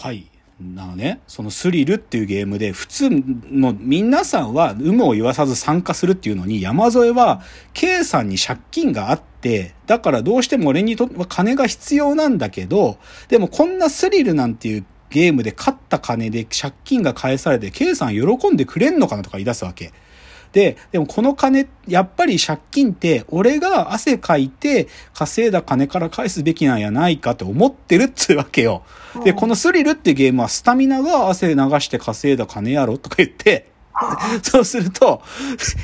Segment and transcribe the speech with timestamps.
[0.00, 0.26] はい。
[0.60, 7.42] なのね、そのスリルっていうゲームで、普通、もう皆さんは有無を言わさず参加するっていうのに、山添は、
[7.72, 19.92] K さんに借金があって、だからどうしても俺にとっては金が必要なんだけど、でもこんなスリルなんていうゲームで勝った金で借金が返されて、K さん喜んでくれんのかなとか言い出すわけ。
[20.52, 28.82] で、でもこの金、やっぱり借金って、俺が汗かいて稼いだ金から返すべきなんやないかって思ってるっつうわけよ。
[29.24, 33.70] で、このスリルってゲームはスタミナが汗流して稼いだ金やろとか言って、
[34.42, 35.22] そうすると、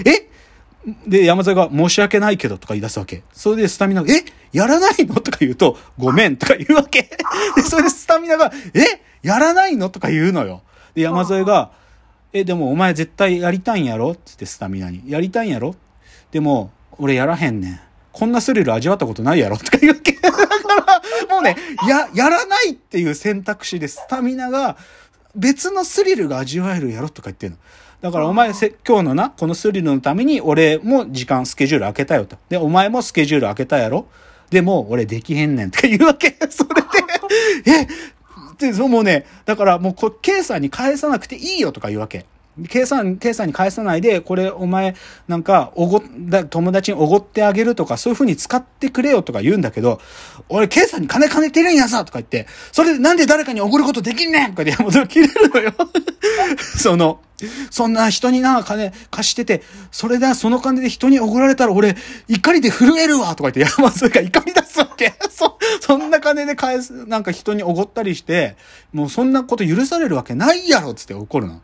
[0.05, 0.31] え？
[1.07, 3.23] で、山添が申し訳ないけどとか言い出すわけ。
[3.33, 4.25] それでスタミナが、え？
[4.53, 5.15] やらないの？
[5.17, 7.03] とか言うと、ごめんとか言うわけ。
[7.57, 9.01] で、それでスタミナが、え？
[9.23, 9.89] やらないの？
[9.89, 10.63] とか言うのよ。
[10.95, 11.73] で、山添が、
[12.35, 15.03] え、でもお前絶対やりたいんやろつってスタミナに。
[15.07, 15.77] やりたいんやろ？
[16.33, 17.81] でも、俺やらへんねん。
[18.11, 19.57] こんなスリル味わったことないやろ？
[19.57, 20.13] とか言うわけ。
[20.21, 20.47] だか
[21.29, 21.57] ら、もうね、
[21.89, 24.77] や、やらないっていう選択肢でスタミナが
[25.37, 27.59] 別のスリルが味わえるやろとか言ってるの。
[28.01, 32.37] だからお前せ、今日のな、このスリルのために俺も時間、スケジュール開けたよと。
[32.49, 34.09] で、お前もスケジュール開けたやろ？
[34.51, 36.37] でも、俺できへんねんとか言うわけ。
[36.51, 36.83] それ
[37.63, 37.89] で、 え
[38.59, 42.27] で、そうもうね、だからもうこ、K さんに返さなくていいよとか言うわけ。
[42.69, 44.95] K さん、K さんに返さないで、これお前、
[45.27, 50.01] なんか、おご、だ友達におごってあげるとか、そういう風に使ってくれよとか言うんだけど、
[50.49, 55.73] 俺 K さんに金金てるんやさとか言って、それでなんで誰かにおごることできんねんとかで山本が切れるのよ。
[56.79, 57.21] その、
[57.71, 61.97] そんな人にな、金貸してて、それだ、その金で人におごられたら俺、
[62.29, 65.15] 怒りで震えるわとか言って山本が怒り出すわけ。
[65.31, 68.57] そ、そんな金で返す、なんか人におごったりして、
[68.93, 71.61] もうそんなこと許されるわけないやろつって怒るの。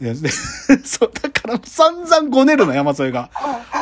[0.00, 0.28] で、で
[0.84, 3.30] そう、だから散々ごねるの、山添が。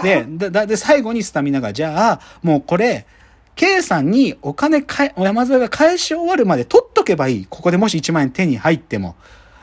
[0.02, 3.06] で、だ、だで、最後にスタミナが、じゃあ、もうこれ、
[3.54, 7.46] K さんにお金かえ、山添が返し終わるまで取っとけばいい。
[7.48, 9.16] ここでもし1万円手に入っても。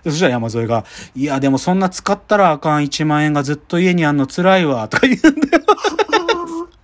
[0.03, 5.63] でそしたら山添が、いや、でもそんな使ったらあかん1万円がずっと家にあんの辛いわ、とか言うんだよ。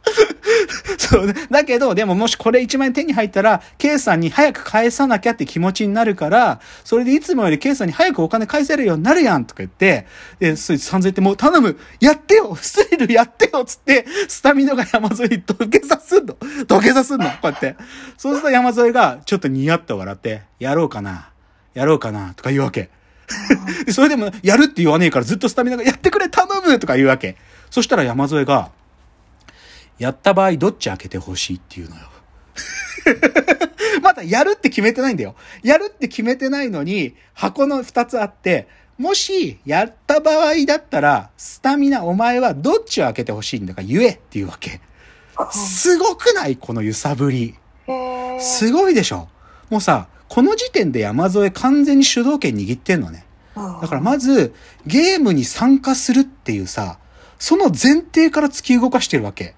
[0.97, 1.33] そうね。
[1.49, 10.07] だけど、でももしこれ1万円手に入ったら、K さんに早く返さなきゃって気持ちになるから、それでいつもより K さんに早くお金返せるようになるやんとか言って、
[10.39, 11.77] で、そいつ3000言ってもう頼む。
[11.99, 12.55] やってよ。
[12.55, 13.63] スリルやってよ。
[13.65, 16.35] つって、スタミナが山添に土下座すんの。
[16.67, 17.29] 土下座すんの。
[17.29, 17.75] こうやって。
[18.17, 21.29] そうすると山添がちょっとニヤッと笑って、やろうかな。
[21.73, 22.33] やろうかな。
[22.33, 22.89] とか言うわけ。
[23.85, 26.79] でそれでも、やるって言わねえからずっとスタミナが、やってくれ頼む。
[26.79, 27.37] とか言うわけ。
[27.69, 28.71] そしたら山添が、
[30.01, 32.01] やった場合どっち開けてほしいっていうのよ。
[34.01, 35.35] まだやるって決めてないんだよ。
[35.61, 38.67] やるって決めてないのに、箱の二つあって、
[38.97, 44.81] もし、やった場合だったら、スタミナお前はどっちを開けてほしいんだか言えっていうわけ。
[45.51, 47.53] すごくないこの揺さぶり。
[48.39, 49.29] すごいでしょ
[49.69, 53.23] もうさ、この時点で山添完全に主導権握ってんのね。
[53.55, 54.55] だからまず、
[54.87, 56.97] ゲームに参加するっていうさ、
[57.37, 59.55] その前提から突き動かしてるわけ。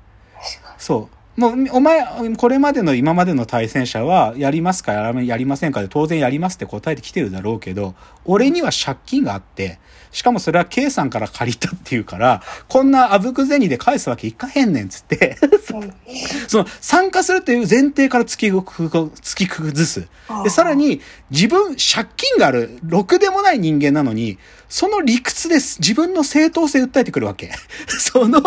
[0.83, 1.39] そう。
[1.39, 2.05] もう、お前、
[2.35, 7.95] これまでの今までの対戦者は、やりますかやらやりませんかで当然やりますって答えてきてるだろうけど、
[8.25, 9.79] 俺には借金があって、
[10.11, 15.93] しかもそれは K さんから借りたっていうから、こんなあぶく銭で返すわけいかへんねんっつって、うん
[16.47, 20.07] その参加するという前提から突き突き崩す。
[20.43, 21.01] で、さらに
[21.31, 24.37] 自分、借金がある、ろくでもない人間なのに、
[24.73, 25.77] その理屈です。
[25.79, 27.51] 自分の正当性訴えてくるわけ。
[27.85, 28.41] その、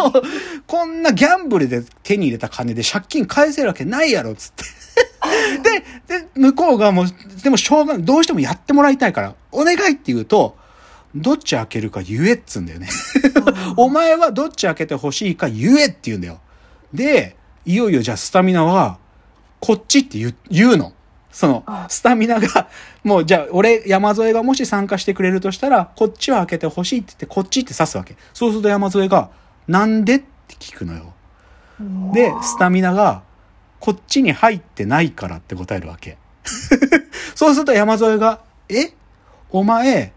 [0.66, 4.64] こんなギャンブルで手に入れた金で借金返せるわけないやろ、つって。
[6.10, 7.06] で、で、向こうがもう、
[7.44, 10.56] でもしょうがどうしてもやってもらいたいから、お願いって言うと、
[11.14, 12.88] どっち開けるか言えっつうんだよね。
[13.78, 16.40] お前はどっち開けてほしいか言えって言うんだよ。
[16.92, 18.98] で、いよいよじゃあスタミナは、
[19.60, 20.18] こっちって
[20.50, 20.92] 言うの。
[21.36, 22.66] その、スタミナが、
[23.04, 28.16] もうじゃあ俺、山添がもし参加してくれるとしたら、こっちは開けてほしいって言って、こっちって指すわけ。
[28.32, 29.28] そうすると山添が、
[29.68, 31.12] なんでって聞くのよ。
[32.14, 33.22] で、スタミナが、
[33.80, 36.16] こっちに入ってないからって答えるわけ。
[37.36, 38.40] そうすると山添が、
[38.70, 38.94] え？
[39.50, 40.14] お前、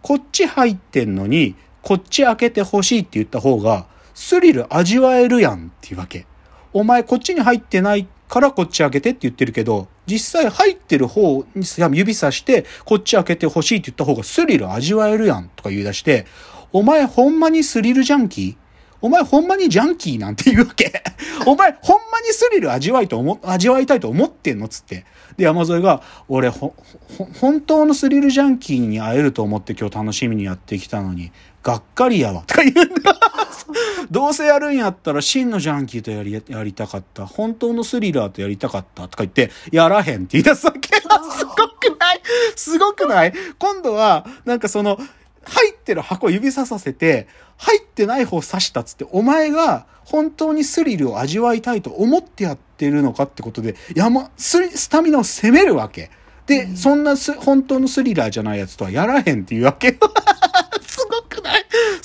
[0.00, 6.24] こっち入ってんのに、こっち開けてほしいって言った方が、スリル味わえるやんっていうわけ。
[6.72, 11.64] お前こっちに入ってないからこっち開けてって言ってるけど、実際入ってる方に
[11.98, 16.26] 指さして、こっち開けてほしいって言った方がスリル味わえるやんとか言い出して、
[16.72, 18.56] お前ほんまにスリルジャンキー？
[19.02, 21.02] お前ほんまにジャンキーなんて言うわけ？
[21.46, 25.04] お前ほんまにスリル味わいと思、味わいたいと思ってんのつって。
[25.36, 26.74] で、山添が、俺ほ、
[27.18, 31.30] ほ、本当のスリルジャンキーに会えると思って今日楽しみにやってきたのに、
[31.62, 32.42] がっかりやわ。
[32.46, 33.18] とか言うんだ。
[34.10, 37.26] どうせやるんやったら真のジャンキーとやり、やりたかった。
[37.26, 39.08] 本当のスリラーとやりたかった。
[39.08, 40.96] とか言って、やらへんって言い出すわけ。
[41.36, 42.20] すごくない？
[42.54, 43.32] すごくない？
[43.58, 44.98] 今度は、なんかその、
[45.44, 56.10] 入ってる箱指ささせて、入ってない方刺したっつって、お前が本当にスリルを味わいたいと思ってやってるのかってことで、山、ススタミナを攻めるわけ。
[56.46, 59.98] で、うん、そんなす本当のスリラーじゃないやつとはやらへんっていうわけ。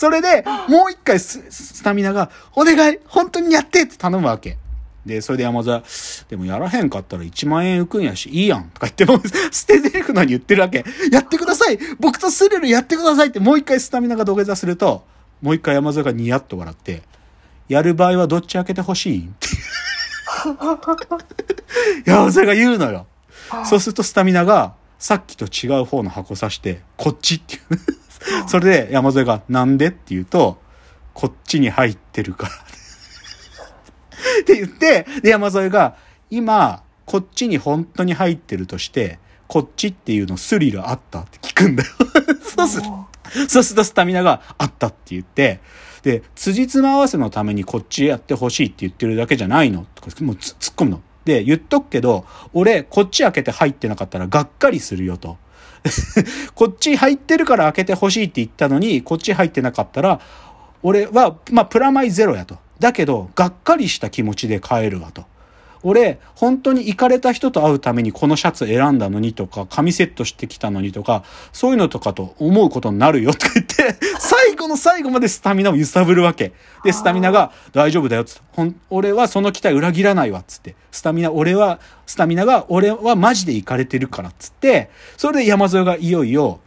[0.01, 4.57] それで、もう一回ススタミナが、お願い本当にやってって頼むわけ。
[5.05, 5.83] で、それで山田、
[6.27, 9.21] でもやらへんかったら1万円浮くんやし、いいやんとか言っても、
[9.53, 10.83] 捨て台詞のに言ってるわけ。
[11.11, 15.03] やってください僕とスリルやってくださいってもう一回スタミナが土下座すると、
[15.39, 17.03] もう一回山添がニヤッと笑って、
[17.69, 19.47] やる場合はどっち開けてほしいって
[22.05, 23.05] 山添が言うのよ。
[23.65, 27.61] そうするとスタミナが、さっきと違う方の箱刺して、こっちっていう。
[28.47, 30.61] それで山添が、なんでって言うと、
[31.15, 32.53] こっちに入ってるから
[34.41, 35.97] って言って、で、山添が、
[36.29, 39.17] 今、こっちに本当に入ってるとして、
[39.47, 41.89] こっちっていうのスリルあったって聞くんだよ
[42.55, 42.83] そうする。
[43.49, 45.61] そうするとスタミナがあったって言って、
[46.03, 51.01] で、辻褄合わせのためにこっちやってほしいって言ってるだけじゃないのとか、もう突っ込むの。
[51.25, 55.37] で、言っとくけど、俺、こっち開けて入ってなかったらがっかりするよと。
[56.53, 60.19] こっち入ってるから開けてほしいって言ったのに、こっち入ってなかったら、
[60.83, 62.57] 俺は、まあ、プラマイゼロやと。
[62.79, 65.25] だけど、がっかりした気持ちで帰るわと。
[65.83, 71.23] 俺、本当に行かれた人と会うためにこのシャツ選んだのにとか、紙セットしてきたのにとか、
[71.53, 76.53] そういうのとかと思うことになるよとか言って、 最後の最後までスタミナを揺さぶるわけ。
[76.83, 86.59] で、スタミナが大丈夫だよっつって、ほん、俺はその期待裏切らないわっつって、スタミナ、俺は、スタミナが俺はマジで行かれてるからっつって、それで山添がいよいよ、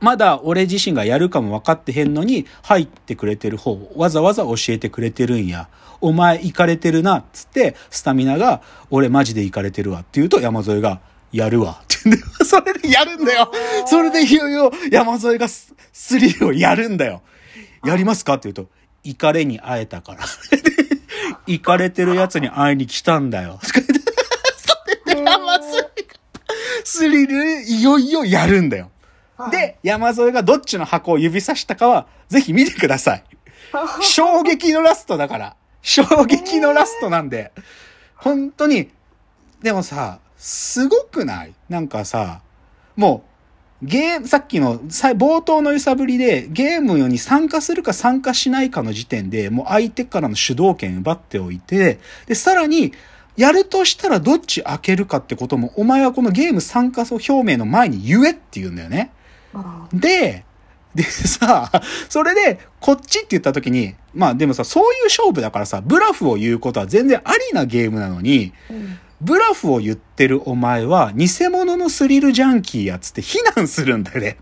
[0.00, 5.68] まだ俺自身がやるかも分かってへんのに、入ってくれてる方わざわざ教えてくれてるんや。
[6.00, 11.00] お前行かれてるな、っつって、スタミナが、俺マジで行かれてるわって言うと山添が、
[11.32, 11.82] やるわ。
[11.82, 12.32] って言うんだよ。
[12.44, 13.52] それでやるんだよ。
[13.86, 17.22] それでいよいよ山添がスリルをやるんだよ。
[17.84, 18.70] やりますかって言うと、
[19.04, 20.20] 行かれに会えたから。
[21.46, 23.60] 行かれてる奴に会いに来たんだよ。
[23.62, 23.74] そ
[25.06, 25.88] れで山添が
[26.84, 28.90] スリルいよいよやるんだよ。
[29.50, 33.24] で、山添がどっちの箱を指さしたかは、ぜひ見てください。
[34.02, 35.56] 衝撃のラストだから。
[35.82, 37.52] 衝撃のラストなんで。
[38.16, 38.90] 本当に、
[39.62, 41.54] でもさ、すごくない？
[41.68, 42.40] なんかさ、
[42.96, 43.24] も
[43.82, 52.92] う、ゲーム、さっきの冒頭の揺さぶりでゲームに参加するか参加しないかの時点でもう相手からの主導権奪っておいて、で、さらに、
[53.36, 59.12] やるとしたらどっち開けるかってことも、お前はこのゲーム参加表明の前に言えって言うんだよね。
[59.92, 60.44] で、
[60.94, 61.70] でさ、
[62.08, 74.38] それで、こっちって言った時に、まあでもさ、そういう勝負だからさ、ブラフを言うことは全然ありなゲームなのに、うん、ブラフを言ってるお前は、偽物のスリルジャンキーやつって非難するんだよね。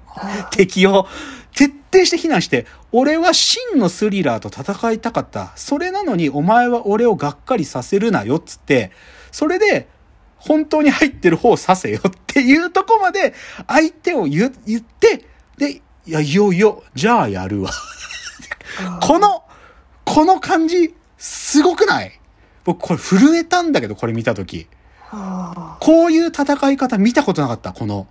[0.51, 1.07] 敵を。
[1.55, 5.53] 徹底して非難して、俺は真のスリラーと戦いたかった。
[5.57, 8.93] それなのにお前は俺をがっかりさせるなよっつって、
[9.33, 9.89] それで、
[10.39, 13.35] 本当に入ってる方を刺せよっていうとこまで
[13.67, 14.51] 相手を言っ
[14.81, 15.25] て、
[15.57, 17.71] で、いや、いよいよ、じゃあやるわ
[19.03, 19.45] この、
[20.05, 22.19] この感じ、すごくない？
[22.65, 24.69] 僕これ震えたんだけど、これ見たとき。
[25.81, 28.07] こういう戦い方見たことなかった、この。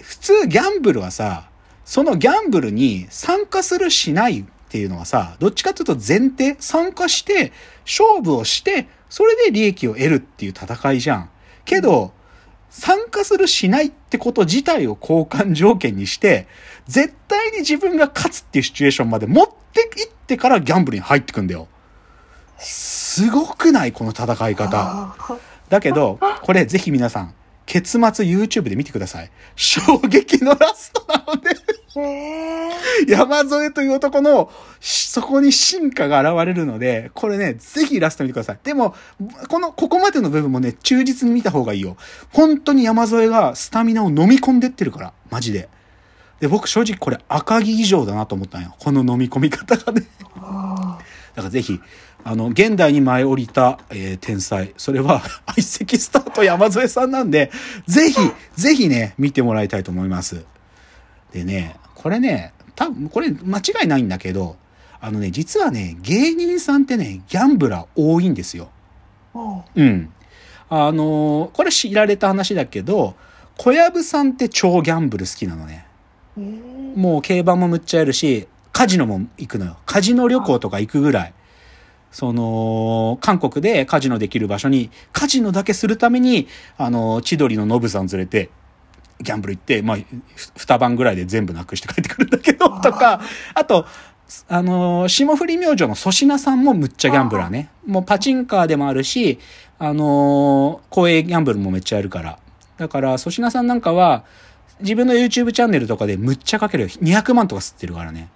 [0.00, 1.48] 普通ギャンブルはさ、
[1.84, 7.52] そのギャンブルに参加するしないっていうのはさ、どっちかというと前提、参加して、
[7.84, 11.30] 勝負をして、それで利益を得るっていう戦いじゃん。
[11.64, 12.12] けど、
[12.70, 16.48] 参加するしないってこと自体を交換条件にして、
[16.88, 21.68] 絶対に自分が勝つっていうシチュエーションまで持っていってからギャンブルに入ってくんだよ。
[22.58, 23.92] すごくない？
[23.92, 25.14] この戦い方。
[25.68, 27.34] だけど、これぜひ皆さん、
[27.66, 29.30] 結末 YouTube で見てください。
[29.56, 31.50] 衝撃のラストなので
[33.08, 38.58] 山添という男の、そこに進化が現れるので、これね、ぜひラスト見てください。
[38.62, 38.94] でも、
[39.48, 41.96] この、ここまでの部分もね、忠実に見た方がいいよ。
[42.32, 45.68] 本当に山添がスタミナを飲み込んでってるから、マジで。
[46.40, 48.74] で、僕正直これ赤木以上だなと思ったんよ。
[48.78, 50.06] この飲み込み方がね。
[50.34, 51.80] だからぜひ、
[52.22, 54.72] あの、現代に舞い降りた、えー、天才。
[54.76, 55.22] それは、
[55.54, 57.50] 相席スタート山添さんなんで、
[57.86, 58.18] ぜひ、
[58.56, 60.44] ぜひね、見てもらいたいと思います。
[61.32, 64.56] でね、これね、多分、これ間違いないんだけど、
[65.00, 68.68] あのね、実はね、芸人さんってね、ギャンブラー多いんですよ。
[69.74, 70.12] うん。
[70.68, 73.14] あのこれ知られた話だけど、
[73.56, 75.86] 小籔さんって超ギャンブル好きなのね。
[76.94, 79.78] もう競馬もむっちゃやるし、カジノも行くのよ。
[79.86, 81.32] カジノ旅行とか行くぐらい。
[82.12, 88.50] その、韓国でカジノできる場所に、カジノだけするために、あの、千鳥のノブさん連れて
[89.20, 89.96] ギャンブル行って、まあ、
[90.56, 93.20] 二晩ぐらいで全部なくして帰ってくるんだけど、とか、
[93.54, 93.86] あと、
[94.48, 97.70] あのー、霜降り明星の粗品さんもむっちゃギャンブラーね。
[97.86, 99.38] もうパチンカーでもあるし、
[99.78, 102.38] あのー、公営ギャンブルもめっちゃやるから。
[102.78, 104.24] だから、粗品さんなんかは、
[104.80, 106.88] 自分の YouTube チャンネルとかでむっちゃかけるよ。
[106.88, 108.28] 200万とか吸ってるからね。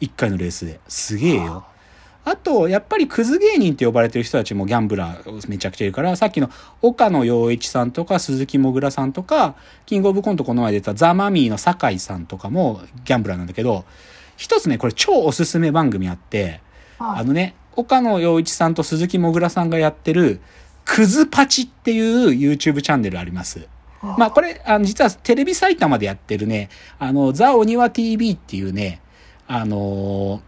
[0.00, 0.80] 1回のレースで。
[0.88, 1.64] すげえよ。
[2.24, 6.50] あと、やっぱりクズ芸人って呼ばれてる人たちもギャンブラーめちゃくちゃいるから、さっきの
[6.82, 9.54] 岡野陽一さんとか鈴木もぐらさんとか、
[9.86, 13.84] キングオブコントこの前出たザ・マミーの酒井さんとかもギャンブラーなんだけど、
[14.36, 16.60] 一つね、これ超おすすめ番組あって、
[16.98, 20.40] あのね、岡野陽一さんと鈴木もぐらさんがやってる、
[20.84, 23.66] クズパチっていう YouTube チャンネルあります。
[24.02, 29.00] まあこれ、あの、実はテレビ埼玉でやってるね、あの、ザ・お庭 TV っていうね、
[29.46, 30.40] あのー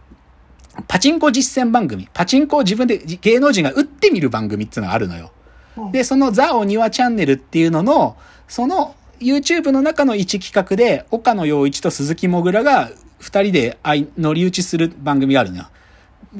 [0.87, 5.31] パチンコ実践番組、パチンコを自分で芸能人が打ってみる番組っていうのがあるのよ。
[5.91, 8.15] で、そのザ・お庭チャンネルっていうのの、
[8.47, 13.77] その YouTube の中の一企画で、岡野陽一と鈴木もぐらが二人で
[14.17, 15.67] 乗り打ちする番組があるのよ。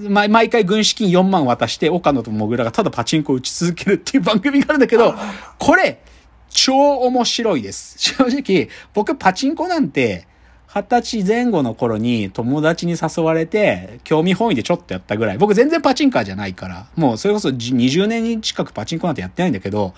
[0.09, 5.13] 毎回軍資金4万渡して、岡野ともぐらがただパチンコを打ち続けるっていう番組があるんだけど、
[5.59, 6.01] これ、
[6.49, 7.95] 超面白いです。
[7.97, 10.27] 正直、僕パチンコなんて、
[10.75, 15.37] 二十歳前後の頃に友達に誘われて、興味本位でちょっとやったぐらい。
[15.37, 19.93] 僕全然パチンカーじゃないから、もうそれこそ20年近くパチンコなんてやってないんだけど、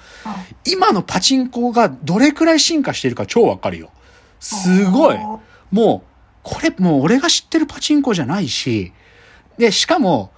[0.65, 3.89] 今のパチンコがどれくらい進化してるか超わかるよ。
[4.41, 5.17] すごい。
[5.72, 6.08] もう、
[6.44, 8.91] これもう俺が知ってるパチンコじゃないし、
[9.58, 10.32] で、しかも、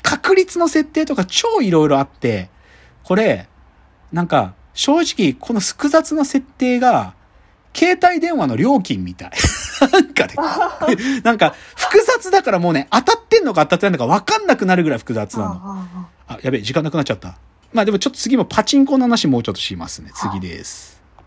[0.00, 2.48] 確率の設定とか超いろいろあって、
[3.04, 3.46] これ、
[4.10, 7.14] なんか、正直、この複雑な設定が、
[7.74, 9.30] 携帯電話の料金みたい。
[9.86, 10.34] なんかね、
[11.24, 15.86] なんか複雑だからもうね、当たってんのか当たってないのか分かんなくなるぐらい複雑なの。
[16.28, 17.36] あ、やべえ、時間なくなっちゃった。
[17.72, 20.10] まあでもちょっと次もパチンコの話もうちょっとしますね。
[20.14, 20.91] 次です。